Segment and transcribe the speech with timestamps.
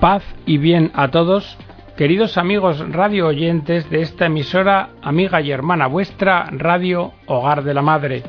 [0.00, 1.56] Paz y bien a todos,
[1.96, 7.80] queridos amigos radio oyentes de esta emisora, amiga y hermana vuestra, Radio Hogar de la
[7.80, 8.22] Madre.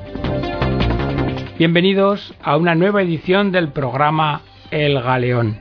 [1.60, 5.60] Bienvenidos a una nueva edición del programa El Galeón.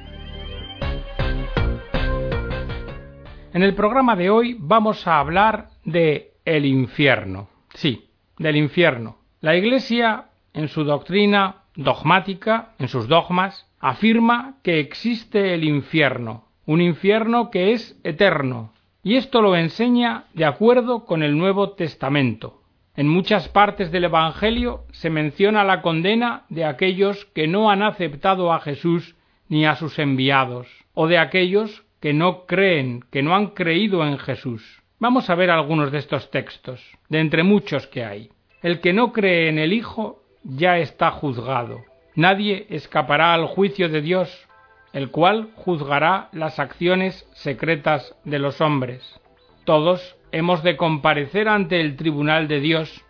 [3.52, 7.48] En el programa de hoy vamos a hablar de el infierno.
[7.74, 9.16] Sí, del infierno.
[9.40, 16.80] La Iglesia, en su doctrina dogmática, en sus dogmas, afirma que existe el infierno, un
[16.80, 18.72] infierno que es eterno,
[19.02, 22.62] y esto lo enseña de acuerdo con el Nuevo Testamento.
[22.96, 28.52] En muchas partes del Evangelio se menciona la condena de aquellos que no han aceptado
[28.52, 29.14] a Jesús
[29.48, 34.18] ni a sus enviados, o de aquellos que no creen, que no han creído en
[34.18, 34.82] Jesús.
[34.98, 38.30] Vamos a ver algunos de estos textos, de entre muchos que hay.
[38.62, 41.84] El que no cree en el Hijo ya está juzgado.
[42.14, 44.48] Nadie escapará al juicio de Dios,
[44.92, 49.20] el cual juzgará las acciones secretas de los hombres.
[49.64, 53.04] Todos hemos de comparecer ante el tribunal de Dios,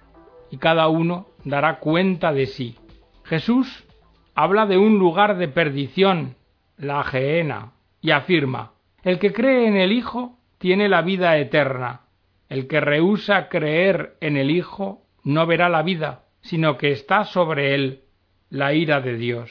[0.50, 2.76] y cada uno dará cuenta de sí.
[3.24, 3.84] Jesús
[4.34, 6.36] habla de un lugar de perdición,
[6.76, 8.72] la gehenna, y afirma
[9.02, 12.02] El que cree en el Hijo tiene la vida eterna.
[12.48, 17.74] El que rehúsa creer en el Hijo no verá la vida, sino que está sobre
[17.74, 18.04] él
[18.50, 19.50] la ira de Dios.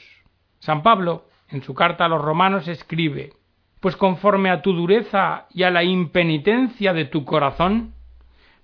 [0.60, 3.34] San Pablo, en su carta a los romanos, escribe
[3.80, 7.94] Pues conforme a tu dureza y a la impenitencia de tu corazón,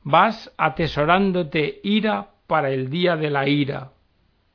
[0.03, 3.91] vas atesorándote ira para el día de la ira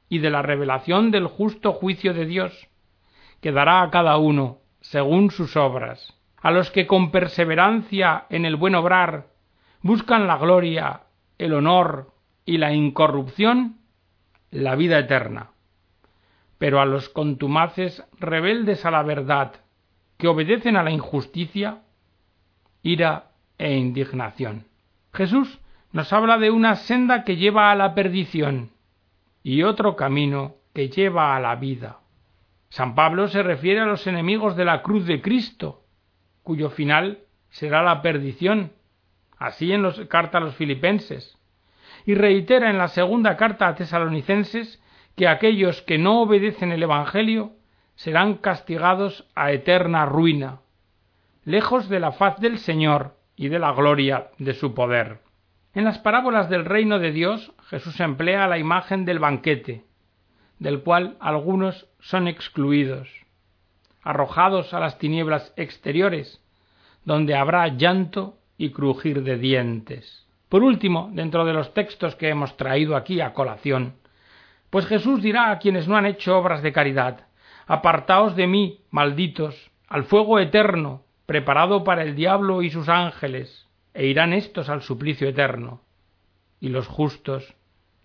[0.08, 2.68] y de la revelación del justo juicio de Dios,
[3.40, 8.56] que dará a cada uno según sus obras, a los que con perseverancia en el
[8.56, 9.26] buen obrar
[9.82, 11.02] buscan la gloria,
[11.38, 12.15] el honor
[12.46, 13.76] y la incorrupción
[14.50, 15.50] la vida eterna.
[16.58, 19.52] Pero a los contumaces rebeldes a la verdad,
[20.16, 21.82] que obedecen a la injusticia,
[22.82, 24.64] ira e indignación.
[25.12, 25.60] Jesús
[25.92, 28.70] nos habla de una senda que lleva a la perdición
[29.42, 31.98] y otro camino que lleva a la vida.
[32.70, 35.82] San Pablo se refiere a los enemigos de la cruz de Cristo,
[36.42, 37.20] cuyo final
[37.50, 38.72] será la perdición,
[39.38, 41.35] así en los carta a los filipenses
[42.06, 44.80] y reitera en la segunda carta a tesalonicenses
[45.16, 47.52] que aquellos que no obedecen el Evangelio
[47.96, 50.60] serán castigados a eterna ruina,
[51.44, 55.18] lejos de la faz del Señor y de la gloria de su poder.
[55.74, 59.84] En las parábolas del reino de Dios Jesús emplea la imagen del banquete,
[60.60, 63.08] del cual algunos son excluidos,
[64.02, 66.40] arrojados a las tinieblas exteriores,
[67.04, 70.25] donde habrá llanto y crujir de dientes.
[70.48, 73.94] Por último, dentro de los textos que hemos traído aquí a colación,
[74.70, 77.26] pues Jesús dirá a quienes no han hecho obras de caridad,
[77.68, 84.06] Apartaos de mí, malditos, al fuego eterno, preparado para el diablo y sus ángeles, e
[84.06, 85.82] irán éstos al suplicio eterno,
[86.60, 87.56] y los justos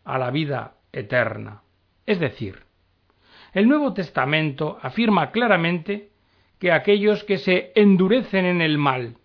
[0.04, 1.62] a la vida eterna.
[2.08, 2.64] Es decir,
[3.54, 6.10] el Nuevo Testamento afirma claramente
[6.58, 9.18] que aquellos que se endurecen en el mal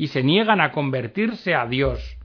[0.00, 2.16] y se niegan a convertirse a Dios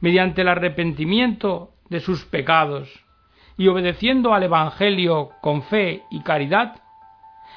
[0.00, 3.04] mediante el arrepentimiento de sus pecados
[3.58, 6.76] y obedeciendo al Evangelio con fe y caridad,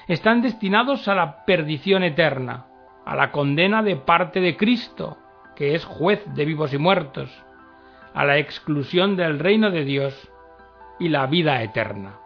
[0.09, 2.65] están destinados a la perdición eterna,
[3.05, 5.17] a la condena de parte de Cristo,
[5.55, 7.31] que es juez de vivos y muertos,
[8.13, 10.33] a la exclusión del reino de Dios
[10.99, 12.19] y la vida eterna.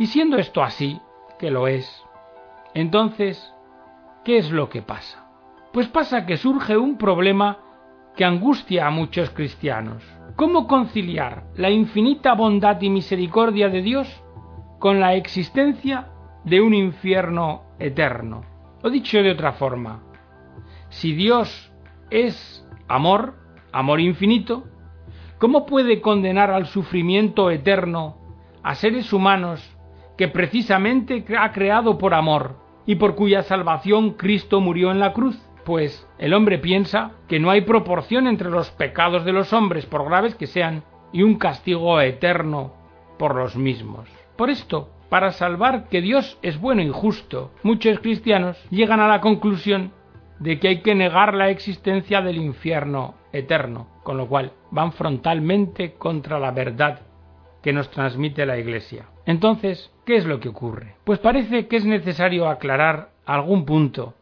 [0.00, 1.00] Y siendo esto así,
[1.38, 2.04] que lo es,
[2.74, 3.54] entonces,
[4.24, 5.27] ¿qué es lo que pasa?
[5.72, 7.58] Pues pasa que surge un problema
[8.16, 10.02] que angustia a muchos cristianos.
[10.34, 14.08] ¿Cómo conciliar la infinita bondad y misericordia de Dios
[14.78, 16.08] con la existencia
[16.44, 18.42] de un infierno eterno?
[18.82, 20.02] O dicho de otra forma,
[20.88, 21.72] si Dios
[22.10, 23.34] es amor,
[23.72, 24.64] amor infinito,
[25.38, 28.16] ¿cómo puede condenar al sufrimiento eterno
[28.62, 29.76] a seres humanos
[30.16, 35.47] que precisamente ha creado por amor y por cuya salvación Cristo murió en la cruz?
[35.68, 40.02] Pues el hombre piensa que no hay proporción entre los pecados de los hombres, por
[40.02, 40.82] graves que sean,
[41.12, 42.72] y un castigo eterno
[43.18, 44.08] por los mismos.
[44.34, 49.20] Por esto, para salvar que Dios es bueno y justo, muchos cristianos llegan a la
[49.20, 49.92] conclusión
[50.38, 55.96] de que hay que negar la existencia del infierno eterno, con lo cual van frontalmente
[55.98, 57.00] contra la verdad
[57.62, 59.10] que nos transmite la Iglesia.
[59.26, 60.94] Entonces, ¿qué es lo que ocurre?
[61.04, 64.14] Pues parece que es necesario aclarar algún punto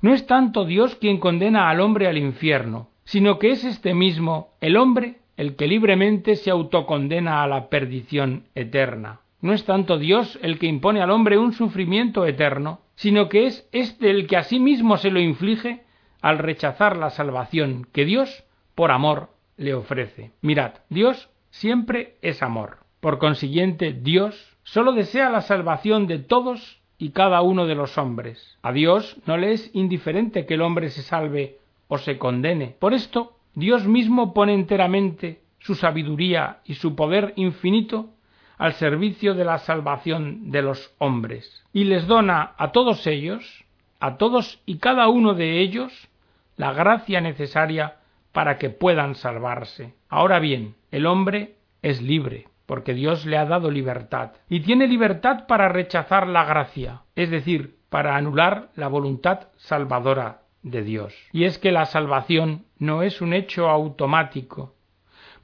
[0.00, 4.50] no es tanto Dios quien condena al hombre al infierno, sino que es este mismo,
[4.60, 9.20] el hombre, el que libremente se autocondena a la perdición eterna.
[9.40, 13.68] no es tanto Dios el que impone al hombre un sufrimiento eterno, sino que es
[13.70, 15.84] éste el que a sí mismo se lo inflige
[16.20, 20.32] al rechazar la salvación que Dios, por amor, le ofrece.
[20.40, 22.78] Mirad, Dios siempre es amor.
[23.00, 28.58] Por consiguiente, Dios solo desea la salvación de todos y cada uno de los hombres.
[28.62, 32.74] A Dios no le es indiferente que el hombre se salve o se condene.
[32.78, 38.10] Por esto, Dios mismo pone enteramente su sabiduría y su poder infinito
[38.58, 43.64] al servicio de la salvación de los hombres, y les dona a todos ellos,
[44.00, 46.08] a todos y cada uno de ellos,
[46.56, 47.98] la gracia necesaria
[48.32, 49.94] para que puedan salvarse.
[50.08, 55.46] Ahora bien, el hombre es libre, porque Dios le ha dado libertad, y tiene libertad
[55.46, 61.14] para rechazar la gracia, es decir, para anular la voluntad salvadora de Dios.
[61.32, 64.74] Y es que la salvación no es un hecho automático,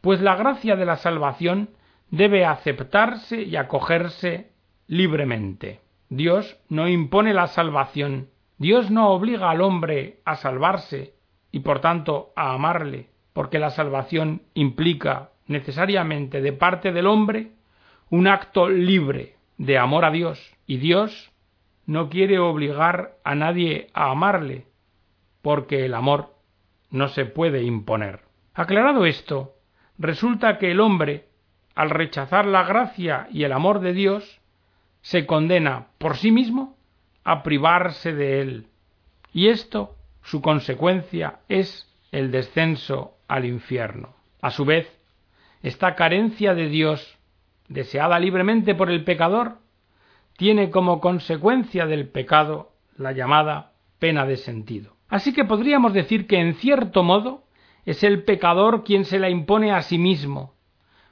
[0.02, 1.70] pues la gracia de la salvación
[2.10, 4.50] debe aceptarse y acogerse
[4.86, 5.80] libremente.
[6.10, 8.28] Dios no impone la salvación,
[8.58, 11.14] Dios no obliga al hombre a salvarse
[11.50, 17.52] y por tanto a amarle, porque la salvación implica necesariamente de parte del hombre
[18.10, 21.32] un acto libre de amor a Dios, y Dios
[21.86, 24.66] no quiere obligar a nadie a amarle,
[25.42, 26.34] porque el amor
[26.90, 28.20] no se puede imponer.
[28.54, 29.52] Aclarado esto,
[29.98, 31.26] resulta que el hombre
[31.74, 34.40] al rechazar la gracia y el amor de Dios,
[35.02, 36.76] se condena por sí mismo
[37.24, 38.68] a privarse de él.
[39.32, 44.14] Y esto, su consecuencia, es el descenso al infierno.
[44.40, 44.88] A su vez,
[45.64, 47.18] esta carencia de Dios,
[47.68, 49.60] deseada libremente por el pecador,
[50.36, 54.94] tiene como consecuencia del pecado la llamada pena de sentido.
[55.08, 57.44] Así que podríamos decir que en cierto modo
[57.86, 60.52] es el pecador quien se la impone a sí mismo,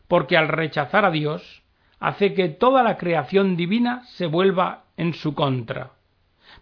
[0.06, 1.62] porque al rechazar a Dios
[1.99, 5.93] hace que toda la creación divina se vuelva en su contra,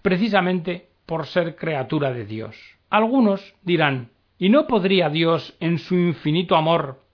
[0.01, 2.57] precisamente por ser criatura de Dios.
[2.89, 7.10] Algunos dirán, ¿y no podría Dios, en su infinito amor,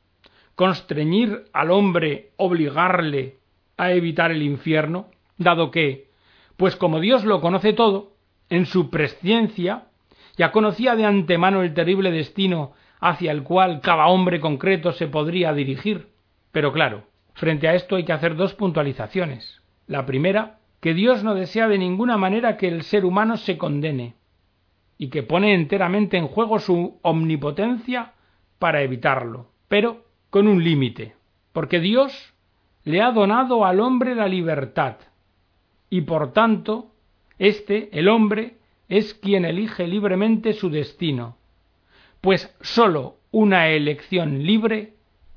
[0.57, 3.37] constreñir al hombre, obligarle
[3.77, 5.07] a evitar el infierno,
[5.37, 6.09] dado que,
[6.57, 8.15] pues como Dios lo conoce todo,
[8.49, 9.85] en su presciencia,
[10.37, 15.53] ya conocía de antemano el terrible destino hacia el cual cada hombre concreto se podría
[15.53, 16.09] dirigir,
[16.53, 17.05] pero claro,
[17.35, 19.63] frente a esto hay que hacer dos puntualizaciones.
[19.87, 24.15] La primera, que Dios no desea de ninguna manera que el ser humano se condene,
[24.97, 28.15] y que pone enteramente en juego su omnipotencia
[28.59, 30.06] para evitarlo, pero
[30.37, 31.15] con un límite,
[31.55, 32.35] porque Dios
[32.85, 34.97] le ha donado al hombre la libertad,
[35.89, 36.93] y por tanto,
[37.39, 41.39] éste, el hombre, es quien elige libremente su destino,
[42.21, 44.93] pues sólo una elección libre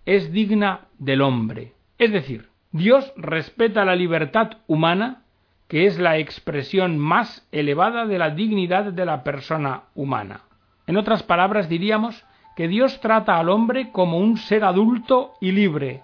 [0.05, 1.75] es digna del hombre.
[1.97, 5.23] Es decir, Dios respeta la libertad humana,
[5.69, 10.41] que es la expresión más elevada de la dignidad de la persona humana.
[10.87, 12.25] En otras palabras, diríamos
[12.59, 16.03] que Dios trata al hombre como un ser adulto y libre,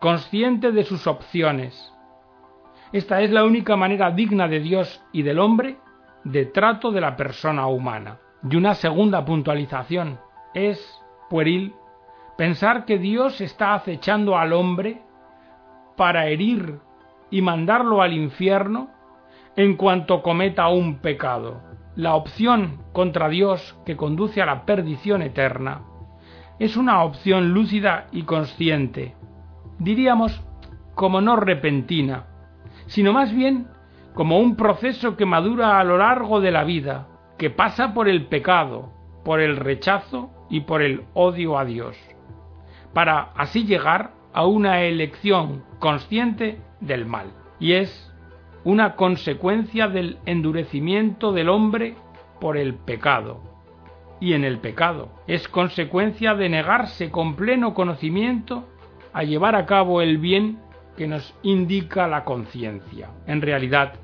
[0.00, 1.94] consciente de sus opciones.
[2.90, 5.76] Esta es la única manera digna de Dios y del hombre
[6.24, 8.18] de trato de la persona humana.
[8.50, 10.18] Y una segunda puntualización
[10.52, 11.00] es
[11.30, 11.72] pueril
[12.36, 15.00] Pensar que Dios está acechando al hombre
[15.96, 16.80] para herir
[17.30, 18.90] y mandarlo al infierno
[19.54, 21.73] en cuanto cometa un pecado.
[21.96, 25.82] La opción contra Dios que conduce a la perdición eterna
[26.58, 29.14] es una opción lúcida y consciente,
[29.78, 30.42] diríamos
[30.94, 32.26] como no repentina,
[32.86, 33.68] sino más bien
[34.14, 38.26] como un proceso que madura a lo largo de la vida, que pasa por el
[38.26, 38.92] pecado,
[39.24, 41.96] por el rechazo y por el odio a Dios
[42.94, 47.26] para así llegar a una elección consciente del mal.
[47.58, 48.13] Y es
[48.64, 51.96] una consecuencia del endurecimiento del hombre
[52.40, 53.40] por el pecado.
[54.20, 58.66] Y en el pecado es consecuencia de negarse con pleno conocimiento
[59.12, 60.58] a llevar a cabo el bien
[60.96, 63.10] que nos indica la conciencia.
[63.26, 63.94] En realidad,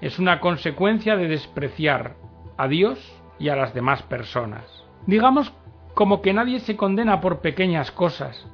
[0.00, 2.16] es una consecuencia de despreciar
[2.56, 2.98] a Dios
[3.38, 4.64] y a las demás personas.
[5.06, 5.52] Digamos
[5.94, 8.46] como que nadie se condena por pequeñas cosas,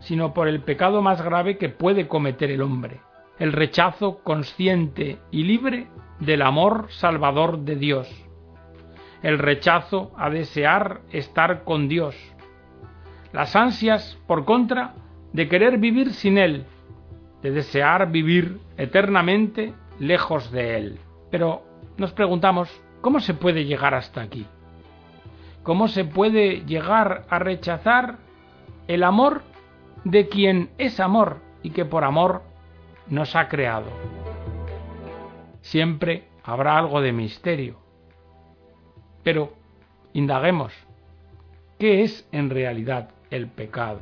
[0.00, 3.00] sino por el pecado más grave que puede cometer el hombre,
[3.40, 5.88] el rechazo consciente y libre
[6.20, 8.08] del amor salvador de Dios,
[9.22, 12.14] el rechazo a desear estar con Dios,
[13.32, 14.94] las ansias, por contra,
[15.32, 16.66] de querer vivir sin Él,
[17.42, 21.00] de desear vivir eternamente lejos de Él.
[21.30, 21.62] Pero
[21.96, 22.68] nos preguntamos,
[23.00, 24.46] ¿cómo se puede llegar hasta aquí?
[25.62, 28.18] ¿Cómo se puede llegar a rechazar
[28.86, 29.42] el amor
[30.04, 32.49] de quien es amor y que por amor
[33.10, 33.90] nos ha creado.
[35.60, 37.76] Siempre habrá algo de misterio.
[39.22, 39.52] Pero
[40.14, 40.72] indaguemos,
[41.78, 44.00] ¿qué es en realidad el pecado?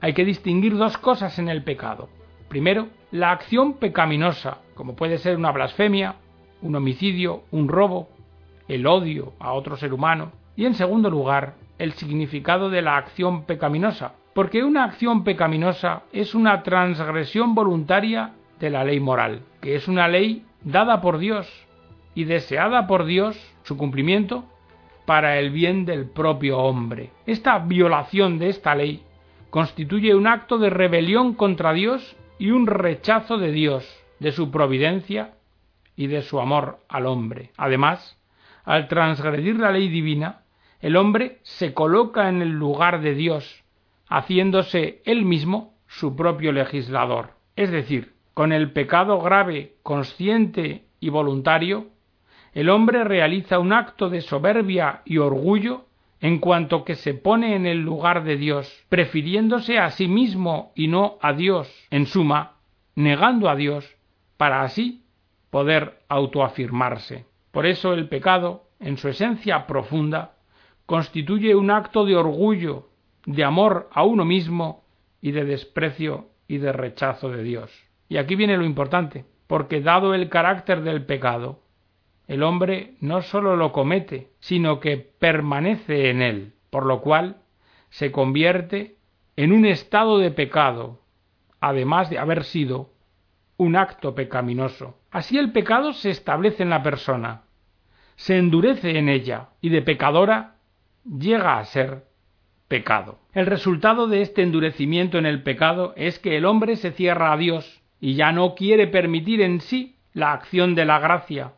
[0.00, 2.08] Hay que distinguir dos cosas en el pecado.
[2.48, 6.16] Primero, la acción pecaminosa, como puede ser una blasfemia,
[6.60, 8.08] un homicidio, un robo,
[8.68, 10.32] el odio a otro ser humano.
[10.54, 16.34] Y en segundo lugar, el significado de la acción pecaminosa, porque una acción pecaminosa es
[16.34, 21.48] una transgresión voluntaria de la ley moral, que es una ley dada por Dios
[22.14, 24.44] y deseada por Dios, su cumplimiento,
[25.04, 27.10] para el bien del propio hombre.
[27.26, 29.02] Esta violación de esta ley
[29.50, 33.86] constituye un acto de rebelión contra Dios y un rechazo de Dios,
[34.20, 35.34] de su providencia
[35.96, 37.50] y de su amor al hombre.
[37.56, 38.18] Además,
[38.64, 40.41] al transgredir la ley divina,
[40.82, 43.62] el hombre se coloca en el lugar de Dios,
[44.08, 47.30] haciéndose él mismo su propio legislador.
[47.54, 51.86] Es decir, con el pecado grave, consciente y voluntario,
[52.52, 55.86] el hombre realiza un acto de soberbia y orgullo
[56.20, 60.88] en cuanto que se pone en el lugar de Dios, prefiriéndose a sí mismo y
[60.88, 62.56] no a Dios, en suma,
[62.96, 63.96] negando a Dios,
[64.36, 65.04] para así
[65.50, 67.26] poder autoafirmarse.
[67.52, 70.32] Por eso el pecado, en su esencia profunda,
[70.92, 72.90] constituye un acto de orgullo,
[73.24, 74.84] de amor a uno mismo
[75.22, 77.72] y de desprecio y de rechazo de Dios.
[78.10, 81.62] Y aquí viene lo importante, porque dado el carácter del pecado,
[82.28, 87.38] el hombre no sólo lo comete, sino que permanece en él, por lo cual
[87.88, 88.98] se convierte
[89.36, 91.00] en un estado de pecado,
[91.58, 92.90] además de haber sido
[93.56, 94.98] un acto pecaminoso.
[95.10, 97.44] Así el pecado se establece en la persona,
[98.16, 100.56] se endurece en ella y de pecadora
[101.04, 102.04] llega a ser
[102.68, 103.18] pecado.
[103.34, 107.36] El resultado de este endurecimiento en el pecado es que el hombre se cierra a
[107.36, 111.52] Dios y ya no quiere permitir en sí la acción de la gracia,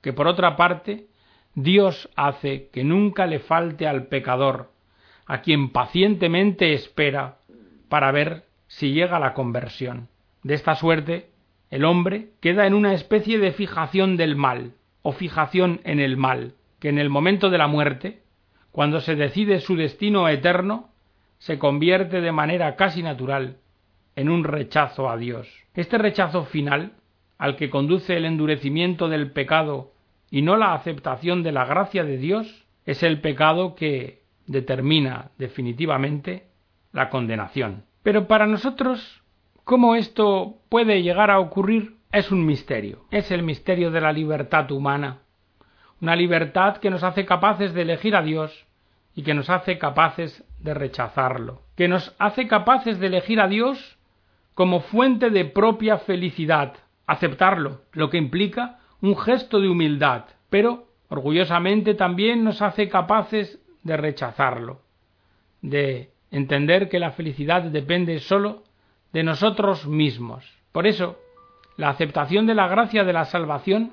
[0.00, 1.06] que por otra parte
[1.54, 4.72] Dios hace que nunca le falte al pecador,
[5.26, 7.38] a quien pacientemente espera
[7.88, 10.08] para ver si llega la conversión.
[10.42, 11.30] De esta suerte,
[11.70, 16.54] el hombre queda en una especie de fijación del mal, o fijación en el mal,
[16.78, 18.22] que en el momento de la muerte,
[18.72, 20.90] cuando se decide su destino eterno,
[21.38, 23.56] se convierte de manera casi natural
[24.16, 25.48] en un rechazo a Dios.
[25.74, 26.92] Este rechazo final,
[27.38, 29.92] al que conduce el endurecimiento del pecado
[30.30, 36.46] y no la aceptación de la gracia de Dios, es el pecado que determina definitivamente
[36.92, 37.84] la condenación.
[38.02, 39.22] Pero para nosotros,
[39.64, 42.00] ¿cómo esto puede llegar a ocurrir?
[42.12, 45.20] es un misterio, es el misterio de la libertad humana,
[46.00, 48.66] una libertad que nos hace capaces de elegir a Dios
[49.14, 53.98] y que nos hace capaces de rechazarlo, que nos hace capaces de elegir a Dios
[54.54, 56.74] como fuente de propia felicidad,
[57.06, 63.96] aceptarlo, lo que implica un gesto de humildad, pero orgullosamente también nos hace capaces de
[63.96, 64.82] rechazarlo,
[65.62, 68.62] de entender que la felicidad depende sólo
[69.12, 70.44] de nosotros mismos.
[70.72, 71.18] Por eso,
[71.76, 73.92] la aceptación de la gracia de la salvación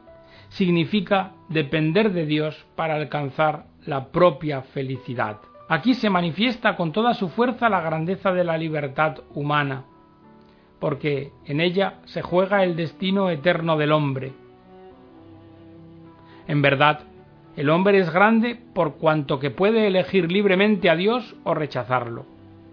[0.50, 5.40] significa depender de Dios para alcanzar la propia felicidad.
[5.70, 9.84] Aquí se manifiesta con toda su fuerza la grandeza de la libertad humana,
[10.80, 14.32] porque en ella se juega el destino eterno del hombre.
[16.48, 17.02] En verdad,
[17.58, 22.26] el hombre es grande por cuanto que puede elegir libremente a Dios o rechazarlo.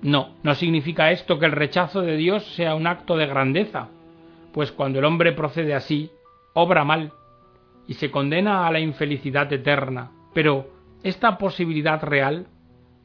[0.03, 3.89] No, no significa esto que el rechazo de Dios sea un acto de grandeza,
[4.53, 6.11] pues cuando el hombre procede así,
[6.53, 7.13] obra mal
[7.87, 10.11] y se condena a la infelicidad eterna.
[10.33, 10.69] Pero
[11.03, 12.47] esta posibilidad real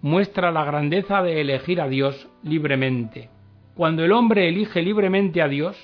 [0.01, 3.29] muestra la grandeza de elegir a Dios libremente.
[3.75, 5.77] Cuando el hombre elige libremente a Dios,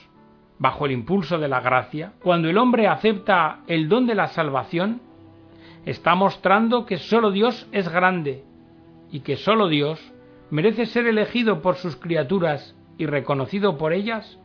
[0.58, 5.02] bajo el impulso de la gracia, cuando el hombre acepta el don de la salvación,
[5.86, 8.44] está mostrando que sólo Dios es grande
[9.12, 10.14] y que sólo Dios
[10.50, 14.40] merece ser elegido por sus criaturas y reconocido por ellas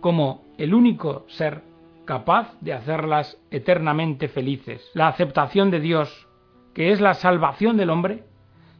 [0.00, 1.62] como el único ser
[2.06, 4.90] capaz de hacerlas eternamente felices.
[4.94, 6.26] La aceptación de Dios,
[6.72, 8.24] que es la salvación del hombre,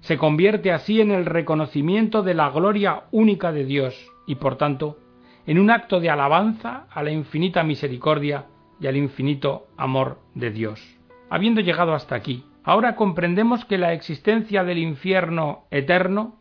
[0.00, 4.98] se convierte así en el reconocimiento de la gloria única de Dios y por tanto
[5.46, 8.46] en un acto de alabanza a la infinita misericordia
[8.80, 10.80] y al infinito amor de Dios.
[11.28, 16.40] Habiendo llegado hasta aquí, ahora comprendemos que la existencia del infierno eterno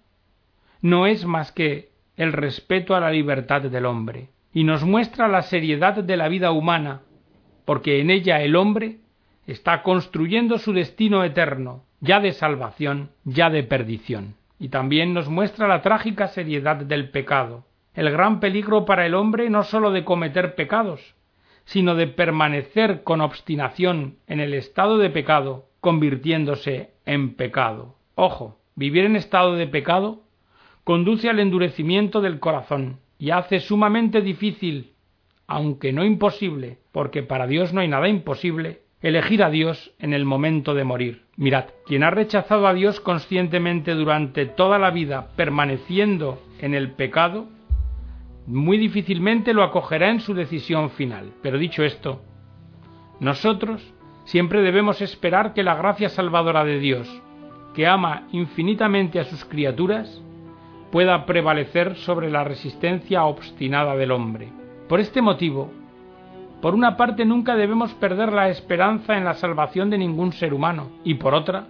[0.81, 5.41] no es más que el respeto a la libertad del hombre, y nos muestra la
[5.41, 7.01] seriedad de la vida humana,
[7.65, 8.99] porque en ella el hombre
[9.47, 14.35] está construyendo su destino eterno, ya de salvación, ya de perdición.
[14.57, 19.49] Y también nos muestra la trágica seriedad del pecado, el gran peligro para el hombre
[19.49, 21.15] no sólo de cometer pecados,
[21.65, 27.97] sino de permanecer con obstinación en el estado de pecado, convirtiéndose en pecado.
[28.15, 30.21] Ojo, vivir en estado de pecado
[30.85, 34.93] conduce al endurecimiento del corazón y hace sumamente difícil,
[35.47, 40.25] aunque no imposible, porque para Dios no hay nada imposible, elegir a Dios en el
[40.25, 41.25] momento de morir.
[41.37, 47.47] Mirad, quien ha rechazado a Dios conscientemente durante toda la vida, permaneciendo en el pecado,
[48.47, 51.31] muy difícilmente lo acogerá en su decisión final.
[51.41, 52.21] Pero dicho esto,
[53.19, 53.93] nosotros
[54.25, 57.21] siempre debemos esperar que la gracia salvadora de Dios,
[57.73, 60.21] que ama infinitamente a sus criaturas,
[60.95, 64.47] pueda prevalecer sobre la resistencia obstinada del hombre.
[64.87, 65.69] Por este motivo,
[66.61, 70.89] por una parte nunca debemos perder la esperanza en la salvación de ningún ser humano,
[71.03, 71.67] y por otra,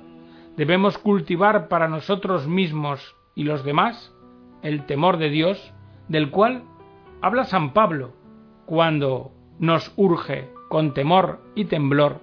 [0.58, 4.14] debemos cultivar para nosotros mismos y los demás
[4.62, 5.74] el temor de Dios,
[6.08, 6.62] del cual
[7.20, 8.12] habla San Pablo
[8.68, 12.22] cuando nos urge con temor y temblor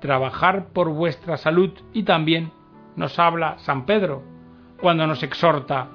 [0.00, 2.52] trabajar por vuestra salud y también
[2.94, 4.22] nos habla San Pedro
[4.80, 5.88] cuando nos exhorta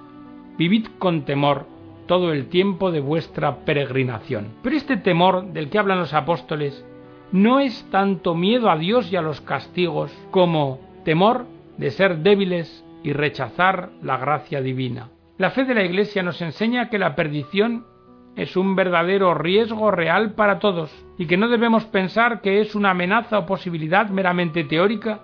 [0.61, 1.65] vivid con temor
[2.05, 4.49] todo el tiempo de vuestra peregrinación.
[4.61, 6.85] Pero este temor del que hablan los apóstoles
[7.31, 11.47] no es tanto miedo a Dios y a los castigos como temor
[11.79, 15.09] de ser débiles y rechazar la gracia divina.
[15.39, 17.87] La fe de la Iglesia nos enseña que la perdición
[18.35, 22.91] es un verdadero riesgo real para todos y que no debemos pensar que es una
[22.91, 25.21] amenaza o posibilidad meramente teórica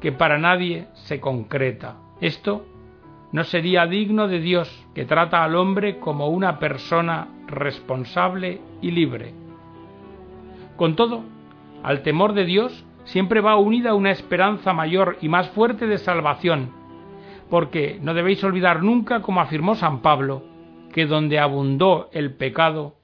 [0.00, 1.96] que para nadie se concreta.
[2.20, 2.66] Esto
[3.32, 9.34] no sería digno de Dios, que trata al hombre como una persona responsable y libre.
[10.76, 11.22] Con todo,
[11.82, 16.72] al temor de Dios siempre va unida una esperanza mayor y más fuerte de salvación,
[17.48, 20.44] porque no debéis olvidar nunca, como afirmó San Pablo,
[20.92, 22.96] que donde abundó el pecado,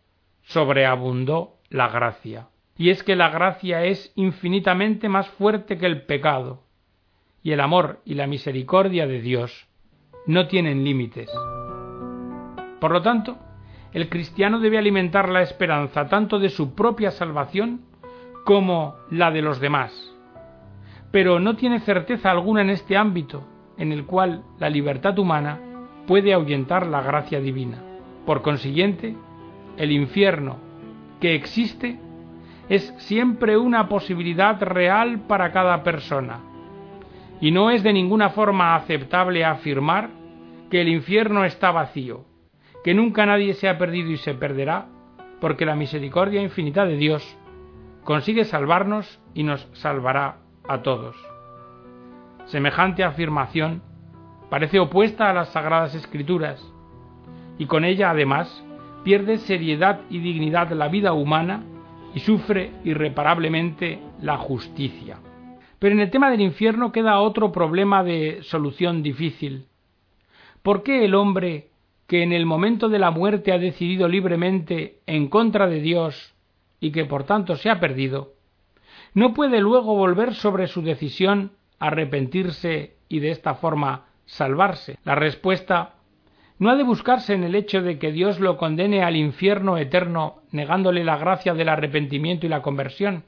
[0.43, 2.49] sobreabundó la gracia.
[2.77, 6.65] Y es que la gracia es infinitamente más fuerte que el pecado,
[7.43, 9.69] y el amor y la misericordia de Dios
[10.27, 11.31] no tienen límites.
[12.81, 13.37] Por lo tanto,
[13.93, 17.83] el cristiano debe alimentar la esperanza tanto de su propia salvación
[18.45, 19.93] como la de los demás.
[21.11, 23.47] Pero no tiene certeza alguna en este ámbito,
[23.79, 25.61] en el cual la libertad humana
[26.07, 27.79] puede ahuyentar la gracia divina.
[28.25, 29.17] Por consiguiente,
[29.77, 30.57] el infierno
[31.21, 31.99] que existe
[32.69, 36.41] es siempre una posibilidad real para cada persona,
[37.41, 40.11] y no es de ninguna forma aceptable afirmar
[40.71, 42.25] que el infierno está vacío,
[42.83, 44.87] que nunca nadie se ha perdido y se perderá,
[45.41, 47.37] porque la misericordia infinita de Dios
[48.05, 51.17] consigue salvarnos y nos salvará a todos.
[52.47, 53.83] Semejante afirmación
[54.49, 56.65] parece opuesta a las sagradas escrituras,
[57.59, 58.65] y con ella además
[59.05, 61.63] pierde seriedad y dignidad la vida humana
[62.15, 65.19] y sufre irreparablemente la justicia.
[65.79, 69.67] Pero en el tema del infierno queda otro problema de solución difícil.
[70.63, 71.71] ¿Por qué el hombre
[72.07, 76.35] que en el momento de la muerte ha decidido libremente en contra de Dios
[76.81, 78.35] y que por tanto se ha perdido,
[79.13, 84.99] no puede luego volver sobre su decisión, arrepentirse y de esta forma salvarse?
[85.05, 85.95] La respuesta
[86.59, 90.43] no ha de buscarse en el hecho de que Dios lo condene al infierno eterno
[90.53, 93.25] negándole la gracia del arrepentimiento y la conversión,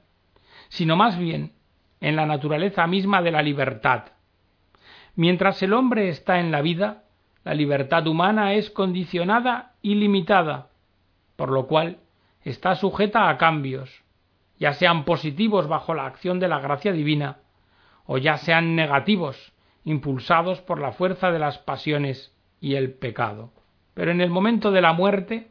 [0.69, 1.53] sino más bien
[2.01, 4.05] en la naturaleza misma de la libertad.
[5.15, 7.05] Mientras el hombre está en la vida,
[7.45, 10.69] la libertad humana es condicionada y limitada,
[11.37, 11.99] por lo cual
[12.43, 14.05] está sujeta a cambios,
[14.59, 17.39] ya sean positivos bajo la acción de la gracia divina,
[18.07, 19.53] o ya sean negativos,
[19.85, 23.53] impulsados por la fuerza de las pasiones y el pecado.
[23.95, 25.51] Pero en el momento de la muerte,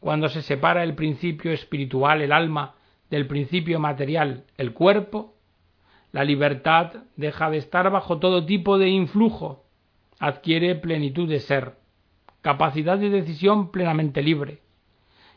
[0.00, 2.74] cuando se separa el principio espiritual, el alma,
[3.10, 5.35] del principio material, el cuerpo,
[6.12, 9.64] la libertad deja de estar bajo todo tipo de influjo,
[10.18, 11.76] adquiere plenitud de ser,
[12.42, 14.62] capacidad de decisión plenamente libre,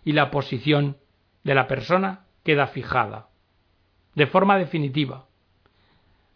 [0.05, 0.97] y la posición
[1.43, 3.27] de la persona queda fijada,
[4.15, 5.25] de forma definitiva.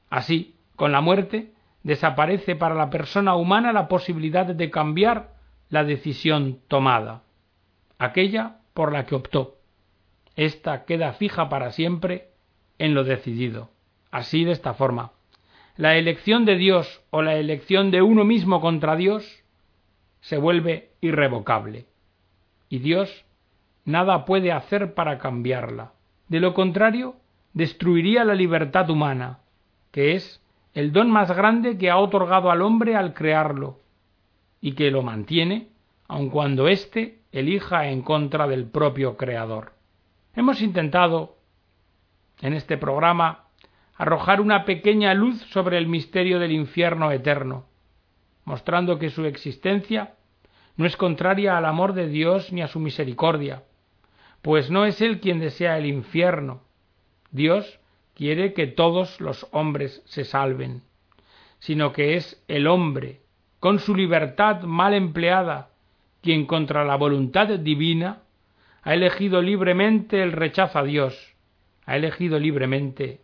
[0.09, 5.33] Así, con la muerte, desaparece para la persona humana la posibilidad de cambiar
[5.69, 7.23] la decisión tomada,
[7.97, 9.57] aquella por la que optó.
[10.35, 12.29] Esta queda fija para siempre
[12.79, 13.72] en lo decidido.
[14.13, 15.11] Así de esta forma.
[15.75, 19.43] La elección de Dios o la elección de uno mismo contra Dios
[20.21, 21.87] se vuelve irrevocable.
[22.69, 23.25] Y Dios
[23.85, 25.93] nada puede hacer para cambiarla.
[26.27, 27.15] De lo contrario,
[27.53, 29.39] destruiría la libertad humana,
[29.89, 30.43] que es
[30.75, 33.79] el don más grande que ha otorgado al hombre al crearlo,
[34.61, 35.69] y que lo mantiene,
[36.07, 39.73] aun cuando éste elija en contra del propio Creador.
[40.35, 41.35] Hemos intentado
[42.41, 43.42] en este programa
[43.95, 47.65] arrojar una pequeña luz sobre el misterio del infierno eterno,
[48.45, 50.15] mostrando que su existencia
[50.75, 53.63] no es contraria al amor de Dios ni a su misericordia,
[54.41, 56.61] pues no es Él quien desea el infierno.
[57.31, 57.79] Dios
[58.15, 60.81] quiere que todos los hombres se salven,
[61.59, 63.21] sino que es el hombre,
[63.59, 65.69] con su libertad mal empleada,
[66.21, 68.23] quien contra la voluntad divina
[68.81, 71.35] ha elegido libremente el rechazo a Dios,
[71.85, 73.22] ha elegido libremente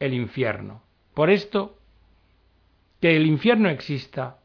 [0.00, 0.82] el infierno.
[1.14, 1.78] Por esto,
[3.00, 4.38] que el infierno exista,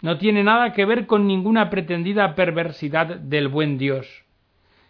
[0.00, 4.24] no tiene nada que ver con ninguna pretendida perversidad del buen Dios,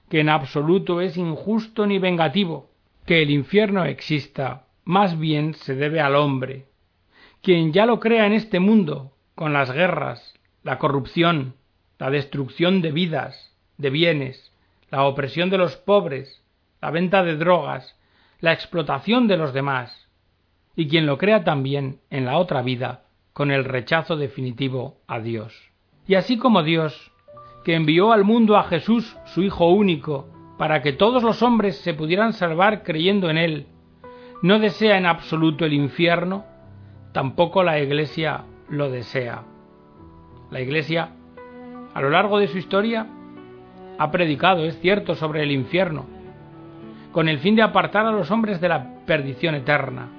[0.08, 2.70] que en absoluto es injusto ni vengativo.
[3.06, 6.66] Que el infierno exista, más bien se debe al hombre,
[7.40, 10.34] quien ya lo crea en este mundo, con las guerras,
[10.64, 11.54] la corrupción,
[11.98, 14.52] la destrucción de vidas, de bienes,
[14.90, 16.42] la opresión de los pobres,
[16.82, 17.95] la venta de drogas,
[18.40, 20.08] la explotación de los demás,
[20.74, 25.70] y quien lo crea también en la otra vida con el rechazo definitivo a Dios.
[26.06, 27.12] Y así como Dios,
[27.64, 31.94] que envió al mundo a Jesús, su Hijo único, para que todos los hombres se
[31.94, 33.66] pudieran salvar creyendo en Él,
[34.42, 36.44] no desea en absoluto el infierno,
[37.12, 39.44] tampoco la Iglesia lo desea.
[40.50, 41.10] La Iglesia,
[41.94, 43.06] a lo largo de su historia,
[43.98, 46.06] ha predicado, es cierto, sobre el infierno,
[47.16, 50.10] con el fin de apartar a los hombres de la perdición eterna.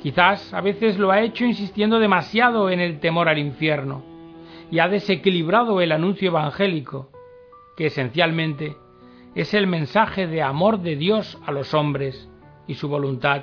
[0.00, 4.02] Quizás a veces lo ha hecho insistiendo demasiado en el temor al infierno
[4.70, 7.10] y ha desequilibrado el anuncio evangélico,
[7.76, 8.78] que esencialmente
[9.34, 12.30] es el mensaje de amor de Dios a los hombres
[12.66, 13.42] y su voluntad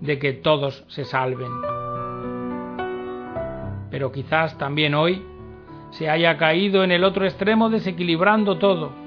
[0.00, 1.52] de que todos se salven.
[3.90, 5.22] Pero quizás también hoy
[5.90, 9.03] se haya caído en el otro extremo desequilibrando todo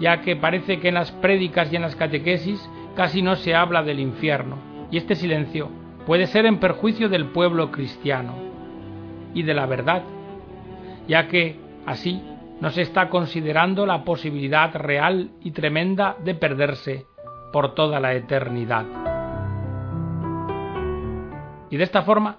[0.00, 3.82] ya que parece que en las prédicas y en las catequesis casi no se habla
[3.82, 4.56] del infierno,
[4.90, 5.68] y este silencio
[6.06, 8.34] puede ser en perjuicio del pueblo cristiano
[9.34, 10.02] y de la verdad,
[11.06, 12.20] ya que así
[12.60, 17.06] no se está considerando la posibilidad real y tremenda de perderse
[17.52, 18.86] por toda la eternidad.
[21.70, 22.38] Y de esta forma,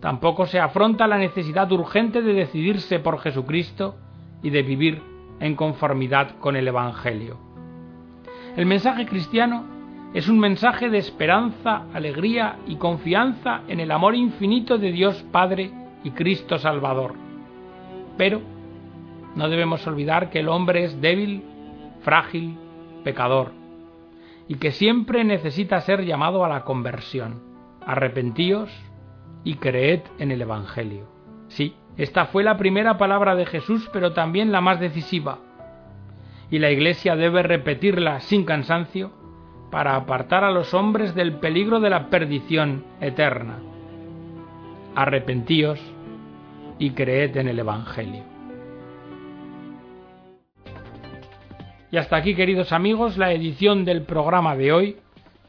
[0.00, 3.96] tampoco se afronta la necesidad urgente de decidirse por Jesucristo
[4.42, 5.02] y de vivir
[5.40, 7.38] en conformidad con el Evangelio.
[8.56, 9.64] El mensaje cristiano
[10.12, 15.70] es un mensaje de esperanza, alegría y confianza en el amor infinito de Dios Padre
[16.02, 17.14] y Cristo Salvador.
[18.16, 18.40] Pero
[19.36, 21.44] no debemos olvidar que el hombre es débil,
[22.02, 22.56] frágil,
[23.04, 23.52] pecador,
[24.48, 27.40] y que siempre necesita ser llamado a la conversión.
[27.86, 28.68] Arrepentíos
[29.44, 31.08] y creed en el Evangelio.
[31.48, 35.38] Sí, esta fue la primera palabra de Jesús, pero también la más decisiva.
[36.50, 39.12] Y la Iglesia debe repetirla sin cansancio
[39.70, 43.58] para apartar a los hombres del peligro de la perdición eterna.
[44.94, 45.80] Arrepentíos
[46.78, 48.24] y creed en el Evangelio.
[51.92, 54.96] Y hasta aquí, queridos amigos, la edición del programa de hoy,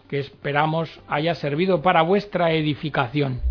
[0.10, 3.41] que esperamos haya servido para vuestra edificación.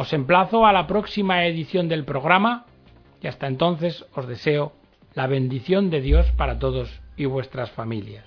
[0.00, 2.64] Os emplazo a la próxima edición del programa
[3.20, 4.72] y hasta entonces os deseo
[5.12, 8.24] la bendición de Dios para todos y vuestras familias.